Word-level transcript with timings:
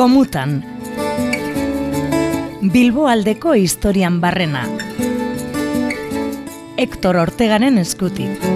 Gomutan. 0.00 0.52
Bilbo 2.72 3.02
aldeko 3.12 3.52
historian 3.52 4.14
barrena. 4.22 4.62
Hector 6.80 7.18
Ortegaren 7.20 7.76
eskutik. 7.82 8.46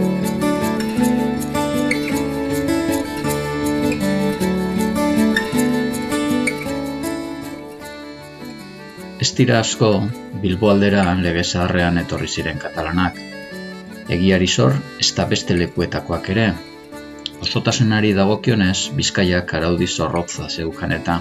Ez 9.21 9.31
dira 9.37 9.61
asko 9.61 9.93
Bilbo 10.41 10.73
aldera 10.73 11.11
lege 11.21 11.45
zaharrean 11.45 12.07
etorri 12.09 12.33
ziren 12.39 12.57
katalanak. 12.69 13.21
Egiari 14.09 14.49
zor, 14.49 14.81
ez 14.97 15.13
da 15.13 15.29
beste 15.29 15.61
lekuetakoak 15.61 16.37
ere. 16.39 16.55
Osotasunari 17.45 18.15
dagokionez, 18.17 18.91
Bizkaiak 18.97 19.51
araudi 19.59 19.87
zorrotza 19.87 20.49
zeukan 20.49 20.93
eta. 20.97 21.21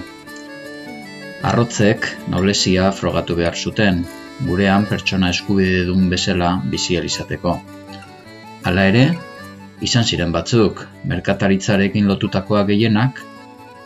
Arrotzek 1.44 2.06
noblesia 2.32 2.86
frogatu 2.96 3.36
behar 3.36 3.58
zuten, 3.60 3.98
gurean 4.48 4.86
pertsona 4.88 5.32
eskubide 5.34 5.82
dun 5.90 6.06
bezala 6.14 6.52
bizializateko. 6.72 7.56
Hala 8.70 8.86
ere, 8.92 9.02
izan 9.88 10.08
ziren 10.08 10.32
batzuk, 10.32 10.86
merkataritzarekin 11.12 12.08
lotutakoa 12.08 12.64
gehienak, 12.70 13.20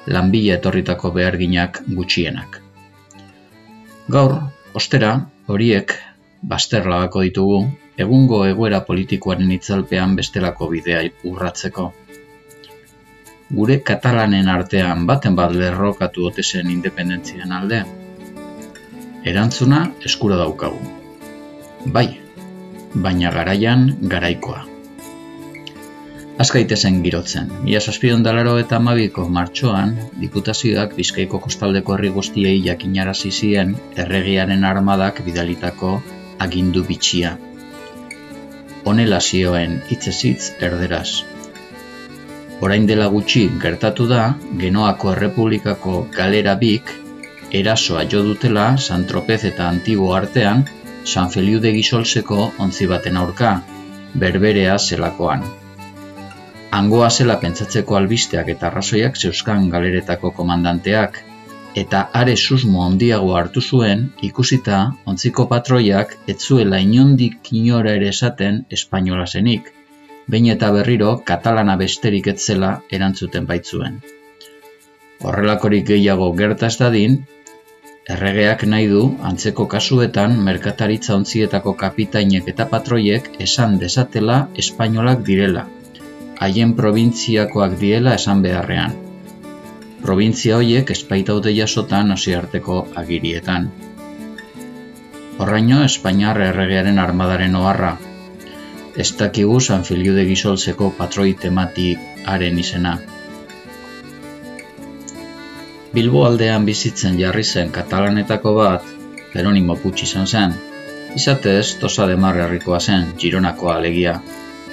lanbila 0.05 0.59
etorritako 0.59 1.11
beharginak 1.17 1.81
gutxienak. 1.87 2.61
Gaur, 4.17 4.37
ostera, 4.77 5.11
horiek, 5.49 5.97
baster 6.53 6.85
labako 6.85 7.25
ditugu, 7.25 7.61
egungo 8.05 8.43
egoera 8.51 8.83
politikoaren 8.91 9.49
itzalpean 9.57 10.13
bestelako 10.19 10.69
bidea 10.75 11.01
urratzeko. 11.31 11.89
Gure 13.47 13.77
katalanen 13.79 14.49
artean 14.51 15.05
baten 15.07 15.35
bat 15.35 15.53
lerrokatu 15.55 16.25
otezen 16.27 16.67
independentzian 16.71 17.53
alde. 17.55 17.83
Erantzuna 19.23 19.85
eskura 20.09 20.35
daukagu. 20.39 20.81
Bai, 21.95 22.07
baina 23.05 23.31
garaian 23.31 23.85
garaikoa. 24.13 24.65
Azkaitezen 26.43 26.99
girotzen. 27.05 27.47
Ia 27.71 27.79
saspion 27.79 28.25
dalaro 28.25 28.57
eta 28.61 28.81
amabiko 28.81 29.23
martxoan, 29.37 29.95
diputazioak 30.19 30.97
bizkaiko 30.99 31.39
kostaldeko 31.47 31.95
herri 31.95 32.11
guztiei 32.19 32.59
jakinarazi 32.67 33.31
zien 33.31 33.73
erregiaren 33.95 34.67
armadak 34.73 35.23
bidalitako 35.25 35.95
agindu 36.43 36.83
bitxia. 36.91 37.37
Honela 38.83 39.23
zioen 39.23 39.81
hitzezitz 39.89 40.51
erderaz. 40.59 41.36
Orain 42.65 42.87
dela 42.89 43.05
gutxi 43.13 43.43
gertatu 43.61 44.07
da, 44.09 44.21
Genoako 44.61 45.11
Errepublikako 45.11 45.97
galera 46.15 46.55
bik, 46.61 46.89
erasoa 47.59 48.01
jo 48.13 48.23
dutela 48.25 48.65
San 48.85 49.05
Tropez 49.11 49.43
eta 49.51 49.67
Antibo 49.69 50.09
artean, 50.17 50.63
San 51.05 51.29
Feliu 51.29 51.61
de 51.61 51.71
Gisolseko 51.75 52.39
ontzi 52.65 52.89
baten 52.89 53.21
aurka, 53.21 53.51
berberea 54.23 54.79
zelakoan. 54.79 55.45
Angoa 56.79 57.11
zela 57.11 57.37
pentsatzeko 57.45 57.95
albisteak 58.01 58.49
eta 58.55 58.71
arrazoiak 58.71 59.21
zeuskan 59.21 59.69
galeretako 59.69 60.33
komandanteak, 60.41 61.21
eta 61.77 62.07
are 62.23 62.35
susmo 62.35 62.83
handiago 62.87 63.35
hartu 63.37 63.61
zuen 63.61 64.07
ikusita 64.31 64.81
ontziko 65.05 65.45
patroiak 65.53 66.17
etzuela 66.33 66.81
inondik 66.81 67.53
inora 67.61 67.93
ere 68.01 68.09
esaten 68.17 68.63
espainola 68.79 69.27
zenik, 69.27 69.76
bain 70.27 70.47
eta 70.53 70.69
berriro 70.75 71.15
katalana 71.29 71.75
besterik 71.79 72.27
etzela 72.33 72.71
erantzuten 72.97 73.47
baitzuen. 73.49 73.97
Horrelakorik 75.23 75.87
gehiago 75.87 76.27
gertaz 76.37 76.75
dadin, 76.81 77.17
erregeak 78.15 78.63
nahi 78.73 78.87
du 78.91 79.01
antzeko 79.29 79.65
kasuetan 79.71 80.37
merkataritza 80.49 81.15
ontzietako 81.15 81.73
kapitainek 81.81 82.47
eta 82.53 82.67
patroiek 82.73 83.31
esan 83.47 83.79
desatela 83.81 84.37
espainolak 84.63 85.25
direla, 85.31 85.65
haien 86.39 86.73
probintziakoak 86.77 87.79
diela 87.81 88.15
esan 88.21 88.43
beharrean. 88.45 88.95
Probintzia 90.01 90.57
horiek 90.57 90.91
espaitaute 90.93 91.51
jasotan 91.55 92.13
arteko 92.13 92.87
agirietan. 92.95 93.71
Horraino, 95.37 95.83
Espainiar 95.83 96.39
erregearen 96.41 96.99
armadaren 96.99 97.55
oharra. 97.55 97.97
Ez 98.97 99.11
dakigu 99.17 99.59
San 99.61 99.83
Filiu 99.85 100.15
de 100.15 100.23
Gisolzeko 100.25 100.87
patroi 100.97 101.35
tematiaren 101.37 102.57
izena. 102.57 102.95
Bilbo 105.93 106.23
aldean 106.25 106.65
bizitzen 106.65 107.19
jarri 107.21 107.43
zen 107.43 107.69
katalanetako 107.75 108.55
bat, 108.57 108.89
Jeronimo 109.35 109.77
Puig 109.83 110.01
izan 110.07 110.25
zen. 110.25 110.57
Izatez, 111.15 111.77
Tosa 111.81 112.09
de 112.09 112.17
Mar 112.25 112.41
herrikoa 112.41 112.79
zen, 112.79 113.07
Gironakoa 113.21 113.77
alegia. 113.77 114.17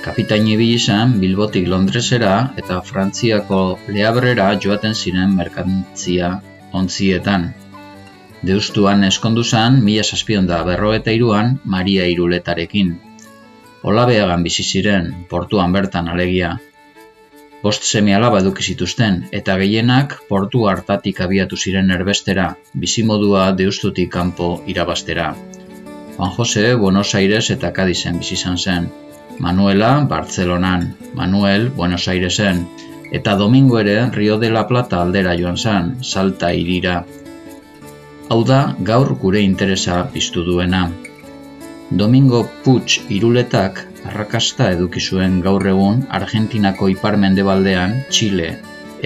Kapitain 0.05 0.49
ibili 0.49 0.81
izan 0.81 1.15
Bilbotik 1.21 1.69
Londresera 1.69 2.35
eta 2.61 2.81
Frantziako 2.89 3.63
Leabrera 3.89 4.51
joaten 4.65 4.97
ziren 4.97 5.37
merkantzia 5.37 6.39
ontzietan. 6.73 7.51
Deustuan 8.45 9.05
eskondu 9.05 9.45
zen 9.45 9.83
mila 9.85 10.05
saspion 10.05 10.49
da 10.49 10.63
berro 10.65 10.93
eta 10.97 11.13
iruan 11.13 11.59
Maria 11.65 12.09
Iruletarekin. 12.17 12.97
Olabeagan 13.85 14.43
bizi 14.47 14.65
ziren, 14.65 15.11
portuan 15.29 15.73
bertan 15.77 16.09
alegia. 16.09 16.55
Bost 17.65 17.85
semi 17.85 18.15
alaba 18.17 18.39
eduki 18.41 18.65
zituzten 18.73 19.19
eta 19.39 19.57
gehienak 19.61 20.15
portu 20.29 20.65
hartatik 20.71 21.21
abiatu 21.25 21.59
ziren 21.61 21.93
erbestera, 21.97 22.47
bizimodua 22.85 23.51
deustutik 23.59 24.11
kanpo 24.17 24.49
irabastera. 24.75 25.29
Juan 26.17 26.35
Jose, 26.39 26.65
Buenos 26.81 27.15
Aires 27.21 27.51
eta 27.57 27.73
Cadizen 27.77 28.21
bizi 28.23 28.39
izan 28.41 28.59
zen. 28.59 28.91
Manuela 29.39 29.93
Bartzelonan, 30.09 30.91
Manuel 31.15 31.69
Buenos 31.69 32.09
Airesen, 32.09 32.67
eta 33.13 33.37
Domingo 33.37 33.81
ere 33.81 34.11
Rio 34.11 34.39
de 34.39 34.51
la 34.51 34.67
Plata 34.69 35.03
aldera 35.03 35.37
joan 35.41 35.59
zan, 35.59 35.97
salta 36.03 36.55
irira. 36.55 37.03
Hau 38.31 38.45
da, 38.49 38.61
gaur 38.81 39.13
gure 39.21 39.43
interesa 39.45 40.05
piztu 40.13 40.45
duena. 40.47 40.87
Domingo 41.95 42.41
Puig 42.65 42.95
iruletak 43.15 43.77
arrakasta 44.11 44.67
eduki 44.75 44.99
zuen 44.99 45.37
gaur 45.45 45.63
egun 45.73 46.01
Argentinako 46.19 46.89
iparmendebaldean, 46.91 47.93
Chile 48.11 48.49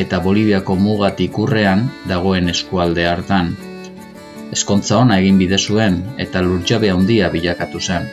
eta 0.02 0.20
Boliviako 0.24 0.76
mugatik 0.80 1.36
urrean 1.42 1.82
dagoen 2.08 2.48
eskualde 2.52 3.04
hartan. 3.10 3.50
Eskontza 4.56 4.96
ona 5.02 5.18
egin 5.20 5.36
bide 5.42 5.58
zuen 5.58 5.98
eta 6.24 6.40
lurtjabe 6.46 6.88
handia 6.94 7.28
bilakatu 7.34 7.82
zen. 7.82 8.08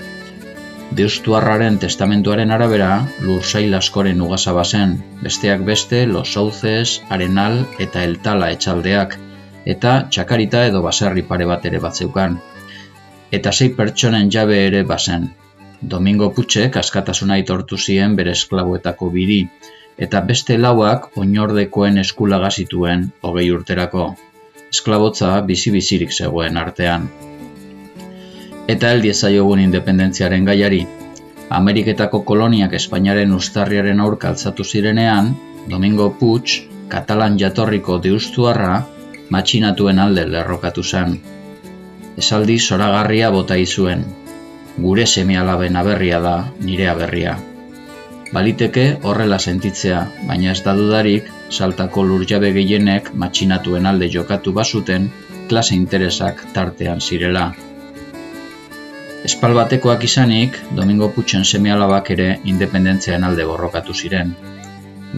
Deustuarraren 1.00 1.78
testamentuaren 1.86 2.52
arabera, 2.52 2.90
lursail 3.22 3.78
askoren 3.80 4.20
ugazaba 4.28 4.66
zen, 4.66 4.98
besteak 5.22 5.64
beste, 5.72 6.04
Los 6.06 6.34
Sauces, 6.34 7.00
Arenal 7.08 7.62
eta 7.88 8.04
Eltala 8.04 8.52
etxaldeak, 8.58 9.16
eta 9.78 9.96
txakarita 10.10 10.66
edo 10.74 10.84
baserri 10.90 11.24
pare 11.32 11.48
bat 11.54 11.72
ere 11.72 11.80
bat 11.88 11.96
zeukan. 12.04 12.38
Eta 13.36 13.52
sei 13.52 13.70
pertsonen 13.78 14.32
jabe 14.38 14.60
ere 14.68 14.84
bazen. 14.92 15.30
Domingo 15.96 16.32
Putxek 16.36 16.78
askatasuna 16.82 17.38
itortu 17.42 17.78
zien 17.78 18.16
bere 18.20 18.34
esklabuetako 18.40 19.12
biri, 19.18 19.42
eta 20.08 20.22
beste 20.32 20.58
lauak 20.58 21.12
oinordekoen 21.24 22.04
eskulaga 22.06 22.52
zituen 22.52 23.08
hogei 23.22 23.48
urterako. 23.60 24.10
Esklabotza 24.72 25.38
bizi-bizirik 25.52 26.12
zegoen 26.22 26.58
artean 26.66 27.10
eta 28.68 28.92
heldi 28.92 29.12
ezaiogun 29.14 29.62
independentziaren 29.62 30.46
gaiari. 30.46 30.82
Ameriketako 31.56 32.24
koloniak 32.30 32.74
Espainiaren 32.74 33.34
ustarriaren 33.34 34.02
aurka 34.02 34.32
altzatu 34.32 34.64
zirenean, 34.66 35.36
Domingo 35.70 36.10
Puig, 36.20 36.56
Katalan 36.90 37.38
jatorriko 37.42 37.98
deustuarra, 38.02 38.76
matxinatuen 39.34 40.00
alde 40.00 40.26
lerrokatu 40.30 40.84
zen. 40.84 41.16
Esaldi 42.22 42.56
zoragarria 42.60 43.30
bota 43.32 43.58
izuen. 43.60 44.06
Gure 44.78 45.04
semialaben 45.06 45.76
aberria 45.76 46.22
da, 46.24 46.36
nire 46.64 46.88
aberria. 46.88 47.36
Baliteke 48.32 48.86
horrela 49.04 49.40
sentitzea, 49.40 50.00
baina 50.30 50.54
ez 50.54 50.62
da 50.64 50.74
dudarik, 50.80 51.28
saltako 51.58 52.06
lurjabe 52.08 52.54
gehienek 52.56 53.12
matxinatuen 53.24 53.86
alde 53.92 54.10
jokatu 54.16 54.54
bazuten, 54.56 55.10
klase 55.50 55.76
interesak 55.76 56.42
tartean 56.56 57.04
zirela. 57.04 57.46
Espal 59.28 59.56
batekoak 59.58 60.04
izanik, 60.08 60.58
Domingo 60.80 61.12
Putxen 61.12 61.44
semi 61.44 61.72
alabak 61.76 62.12
ere 62.16 62.28
independentzean 62.44 63.24
alde 63.28 63.46
borrokatu 63.52 63.94
ziren. 63.94 64.36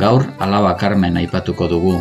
Gaur 0.04 0.30
alaba 0.40 0.78
Carmen 0.82 1.18
aipatuko 1.22 1.68
dugu. 1.68 1.98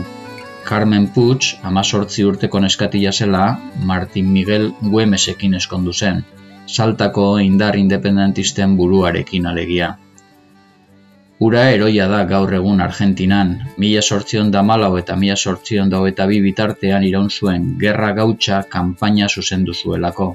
Carmen 0.67 1.05
Puig, 1.15 1.47
amazortzi 1.63 2.25
urteko 2.27 2.59
neskatila 2.59 3.13
zela, 3.13 3.43
Martin 3.87 4.33
Miguel 4.35 4.73
Guemesekin 4.83 5.55
eskondu 5.55 5.93
zen, 5.95 6.25
saltako 6.67 7.27
indar 7.39 7.79
independentisten 7.79 8.75
buruarekin 8.81 9.47
alegia. 9.47 9.93
Ura 11.47 11.63
eroia 11.77 12.09
da 12.11 12.25
gaur 12.33 12.55
egun 12.59 12.83
Argentinan, 12.83 13.55
mila 13.79 14.03
sortzion 14.03 14.51
da 14.51 14.65
malau 14.73 14.91
eta 14.99 15.15
mila 15.23 15.37
sortzion 15.37 15.93
da 15.95 16.03
eta 16.11 16.27
bi 16.27 16.43
bitartean 16.49 17.07
iraun 17.13 17.31
zuen 17.31 17.71
gerra 17.79 18.11
gautxa 18.19 18.63
kanpaina 18.77 19.29
zuzendu 19.29 19.75
zuelako. 19.75 20.31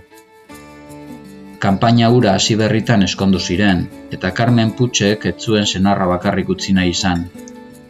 Kanpaina 1.60 2.10
ura 2.10 2.38
hasi 2.40 2.56
berritan 2.56 3.04
eskondu 3.04 3.40
ziren, 3.40 3.88
eta 4.16 4.32
Carmen 4.32 4.72
Putxek 4.78 5.26
ez 5.34 5.40
zuen 5.40 5.66
senarra 5.66 6.08
bakarrik 6.16 6.56
utzi 6.56 6.74
nahi 6.78 6.96
izan. 6.96 7.28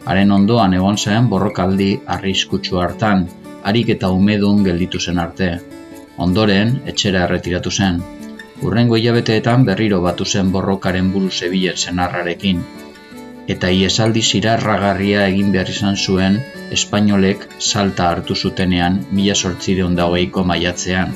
Haren 0.04 0.32
ondoan 0.34 0.74
egon 0.74 0.98
zen 0.98 1.28
borrokaldi 1.30 1.90
arriskutsu 2.16 2.80
hartan, 2.82 3.28
harik 3.62 3.92
eta 3.94 4.10
umedun 4.10 4.64
gelditu 4.66 5.00
zen 5.00 5.18
arte. 5.24 5.50
Ondoren, 6.18 6.80
etxera 6.92 7.26
erretiratu 7.28 7.70
zen. 7.70 8.00
Urrengo 8.62 8.98
hilabeteetan 8.98 9.64
berriro 9.68 10.00
batu 10.02 10.24
zen 10.24 10.50
borrokaren 10.54 11.12
buru 11.12 11.30
zebilen 11.30 11.78
senarrarekin, 11.84 12.60
eta 13.54 13.70
iesaldi 13.74 14.22
zirarragarria 14.22 15.26
egin 15.30 15.50
behar 15.54 15.70
izan 15.70 15.96
zuen 15.96 16.38
espainolek 16.76 17.48
salta 17.58 18.10
hartu 18.10 18.34
zutenean 18.34 19.00
mila 19.10 19.34
sortzireun 19.34 19.96
dagoeiko 19.98 20.44
maiatzean. 20.50 21.14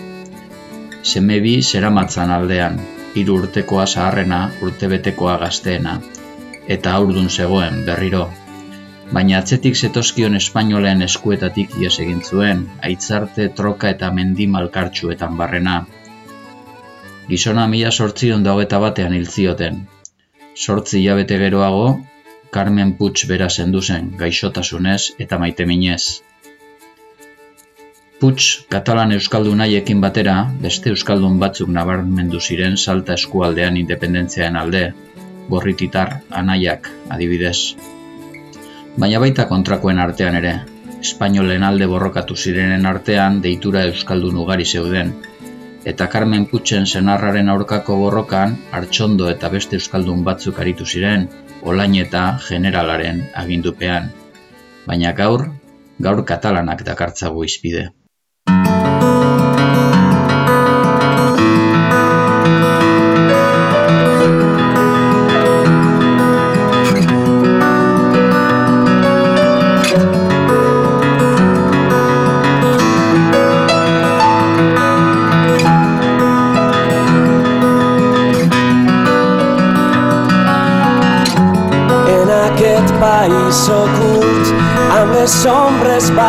Semebi 1.03 1.61
zeramatzan 1.63 2.33
aldean, 2.39 2.81
hiru 3.15 3.39
urtekoa 3.43 3.87
zaharrena 3.87 4.41
urtebetekoa 4.63 5.37
gazteena, 5.45 6.01
eta 6.67 6.99
aurdun 6.99 7.31
zegoen 7.31 7.85
berriro. 7.87 8.27
Baina 9.15 9.39
atzetik 9.39 9.77
zetozkion 9.79 10.35
espainolen 10.35 11.05
eskuetatik 11.07 11.77
ies 11.79 11.95
egin 12.03 12.23
zuen, 12.27 12.65
aitzarte, 12.89 13.47
troka 13.61 13.93
eta 13.95 14.11
mendi 14.17 14.49
malkartxuetan 14.51 15.37
barrena. 15.39 15.77
Gizona 17.29 17.69
mila 17.71 17.93
sortzion 17.95 18.43
dagoeta 18.43 18.81
batean 18.83 19.15
hil 19.15 19.31
zioten. 19.31 19.81
Sortzi 20.55 20.99
hilabete 21.01 21.39
geroago, 21.39 21.89
Carmen 22.51 22.93
Puig 22.99 23.23
bera 23.31 23.49
zendu 23.51 23.83
zen, 23.83 24.13
gaixotasunez 24.19 25.01
eta 25.23 25.39
maite 25.39 25.67
minez. 25.71 26.03
Puig, 28.21 28.45
katalan 28.73 29.13
euskaldun 29.13 29.61
haiekin 29.61 30.01
batera, 30.01 30.39
beste 30.63 30.91
euskaldun 30.95 31.39
batzuk 31.43 31.69
nabarmendu 31.69 32.41
ziren 32.41 32.77
salta 32.77 33.19
eskualdean 33.21 33.77
independentziaen 33.77 34.57
alde, 34.57 34.87
gorrititar 35.51 36.17
anaiak 36.43 36.91
adibidez. 37.13 37.59
Baina 38.97 39.19
baita 39.21 39.45
kontrakoen 39.45 39.99
artean 40.01 40.39
ere, 40.39 40.51
espainolen 41.05 41.65
alde 41.67 41.85
borrokatu 41.91 42.37
zirenen 42.37 42.87
artean 42.89 43.43
deitura 43.45 43.83
euskaldun 43.91 44.39
ugari 44.41 44.65
zeuden, 44.65 45.11
eta 45.93 46.07
Carmen 46.15 46.47
Putxen 46.49 46.89
senarraren 46.89 47.53
aurkako 47.53 47.99
borrokan, 48.01 48.57
hartxondo 48.73 49.29
eta 49.35 49.53
beste 49.53 49.77
euskaldun 49.77 50.25
batzuk 50.25 50.63
aritu 50.65 50.89
ziren, 50.89 51.29
olain 51.63 51.99
eta 52.01 52.25
generalaren 52.49 53.21
agindupean, 53.45 54.09
baina 54.89 55.13
gaur, 55.21 55.45
gaur 56.01 56.25
katalanak 56.33 56.83
dakartzago 56.89 57.45
izpide. 57.45 57.91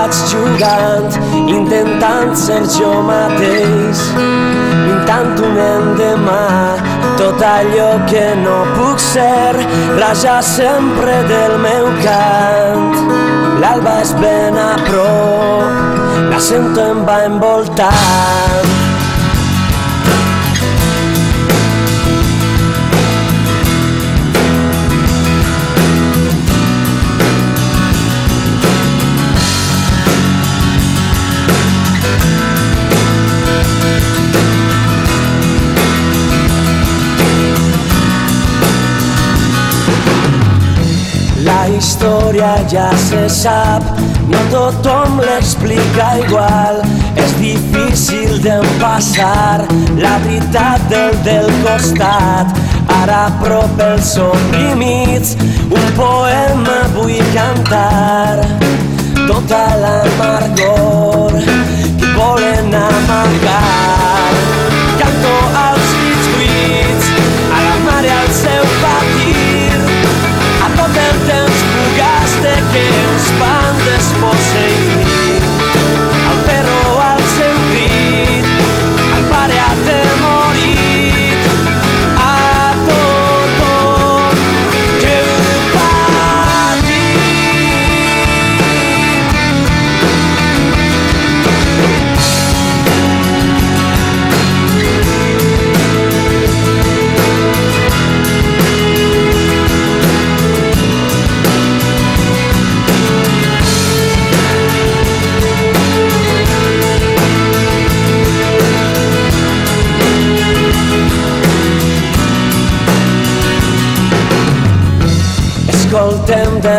Vaig 0.08 0.20
jugant, 0.32 1.16
intentant 1.52 2.36
ser 2.36 2.62
jo 2.72 2.92
mateix, 3.04 4.04
pintant 4.16 5.42
un 5.44 5.58
endemà, 5.64 6.78
tot 7.20 7.44
allò 7.44 7.90
que 8.08 8.24
no 8.40 8.58
puc 8.78 9.00
ser, 9.04 9.56
raja 10.00 10.40
sempre 10.42 11.20
del 11.28 11.58
meu 11.60 11.92
cant. 12.04 12.96
L'alba 13.60 14.00
és 14.06 14.14
ben 14.22 14.58
a 14.58 14.76
prop, 14.88 16.04
la 16.32 16.40
sento 16.40 16.92
em 16.94 17.04
va 17.08 17.24
envoltant, 17.28 18.87
història 41.98 42.62
ja 42.70 42.90
se 42.98 43.28
sap, 43.30 43.82
no 44.30 44.38
tothom 44.52 45.18
l'explica 45.20 46.18
igual. 46.22 46.82
És 47.18 47.34
difícil 47.42 48.38
d'empassar 48.44 49.66
la 49.98 50.14
veritat 50.26 50.82
del 50.92 51.18
del 51.26 51.50
costat. 51.66 52.54
Ara 53.02 53.26
a 53.26 53.34
prop 53.42 53.82
els 53.82 54.14
oprimits, 54.22 55.36
un 55.74 55.88
poema 55.98 56.80
vull 56.94 57.18
cantar. 57.34 58.46
Tota 59.26 59.66
l'amargor 59.82 61.34
que 61.98 62.14
volen 62.14 62.74
amagar. 62.86 63.97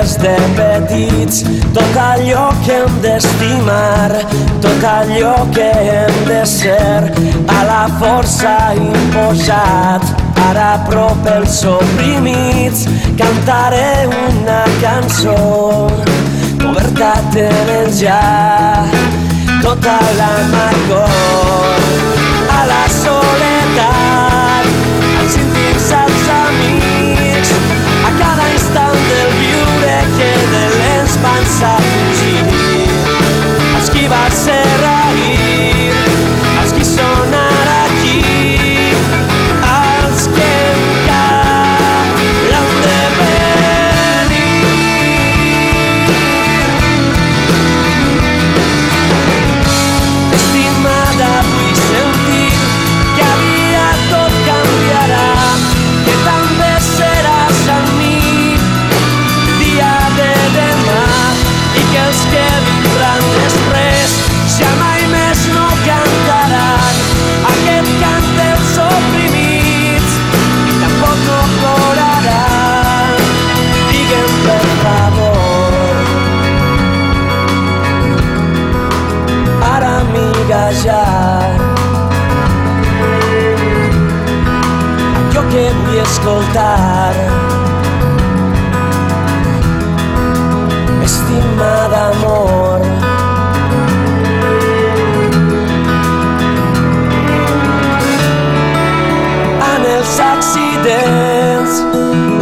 Des 0.09 0.17
de 0.19 0.37
petits. 0.57 1.45
Tot 1.75 1.97
allò 1.97 2.49
que 2.65 2.73
hem 2.73 3.01
d'estimar, 3.03 4.11
tot 4.61 4.85
allò 4.85 5.35
que 5.53 5.71
hem 5.71 6.25
de 6.27 6.45
ser, 6.47 7.13
a 7.47 7.65
la 7.65 7.89
força 7.99 8.75
imposat. 8.77 10.03
Ara 10.49 10.73
a 10.75 10.79
prop 10.89 11.27
els 11.35 11.65
oprimits 11.65 12.87
cantaré 13.19 14.07
una 14.07 14.63
cançó. 14.81 15.37
Coberta 16.63 17.13
tenen 17.35 17.93
ja 17.93 18.23
tota 19.63 19.99
l'amargor 20.19 21.79
a 22.57 22.67
la 22.73 22.83
soledat 23.03 23.58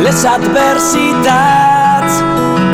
les 0.07 0.25
adversitats, 0.25 2.19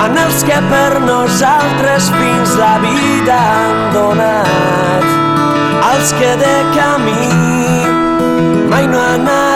en 0.04 0.18
els 0.20 0.42
que 0.44 0.58
per 0.68 1.00
nosaltres 1.00 2.10
fins 2.12 2.52
la 2.60 2.74
vida 2.82 3.38
han 3.52 3.78
donat, 3.94 5.06
els 5.94 6.12
que 6.18 6.34
de 6.42 6.52
camí 6.76 7.30
mai 8.68 8.84
no 8.92 9.00
han 9.00 9.24
arribat, 9.30 9.51